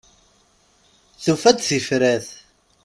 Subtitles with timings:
[1.23, 2.27] Tufa-d tifrat.